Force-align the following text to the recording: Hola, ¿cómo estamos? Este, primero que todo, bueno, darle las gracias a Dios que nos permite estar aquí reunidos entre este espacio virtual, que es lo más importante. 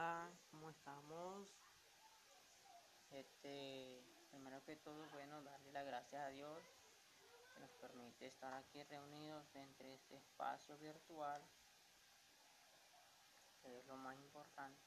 Hola, 0.00 0.30
¿cómo 0.50 0.70
estamos? 0.70 1.46
Este, 3.10 4.02
primero 4.30 4.64
que 4.64 4.76
todo, 4.76 5.04
bueno, 5.12 5.42
darle 5.42 5.72
las 5.72 5.84
gracias 5.84 6.22
a 6.22 6.28
Dios 6.30 6.58
que 7.52 7.60
nos 7.60 7.70
permite 7.72 8.26
estar 8.26 8.54
aquí 8.54 8.82
reunidos 8.84 9.54
entre 9.54 9.92
este 9.92 10.16
espacio 10.16 10.78
virtual, 10.78 11.42
que 13.60 13.78
es 13.78 13.86
lo 13.88 13.98
más 13.98 14.16
importante. 14.16 14.79